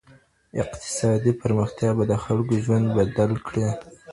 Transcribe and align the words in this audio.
اقتصادي 0.61 1.31
پرمختیا 1.41 1.89
به 1.97 2.03
د 2.11 2.13
خلګو 2.23 2.55
ژوند 2.65 2.87
بدل 2.97 3.31
کړي. 3.47 3.67